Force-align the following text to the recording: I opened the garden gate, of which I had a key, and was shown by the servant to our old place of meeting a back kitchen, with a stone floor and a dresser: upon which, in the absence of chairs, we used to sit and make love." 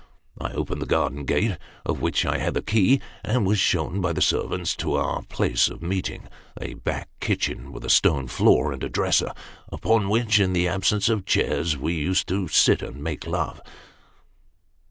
I 0.39 0.51
opened 0.53 0.81
the 0.81 0.87
garden 0.87 1.25
gate, 1.25 1.59
of 1.85 2.01
which 2.01 2.25
I 2.25 2.39
had 2.39 2.57
a 2.57 2.61
key, 2.63 2.99
and 3.23 3.45
was 3.45 3.59
shown 3.59 4.01
by 4.01 4.13
the 4.13 4.19
servant 4.19 4.75
to 4.79 4.93
our 4.95 5.17
old 5.17 5.29
place 5.29 5.69
of 5.69 5.83
meeting 5.83 6.27
a 6.59 6.73
back 6.73 7.07
kitchen, 7.19 7.71
with 7.71 7.85
a 7.85 7.89
stone 7.91 8.27
floor 8.27 8.71
and 8.73 8.83
a 8.83 8.89
dresser: 8.89 9.31
upon 9.69 10.09
which, 10.09 10.39
in 10.39 10.53
the 10.53 10.67
absence 10.67 11.07
of 11.07 11.27
chairs, 11.27 11.77
we 11.77 11.93
used 11.93 12.27
to 12.29 12.47
sit 12.47 12.81
and 12.81 13.03
make 13.03 13.27
love." 13.27 13.61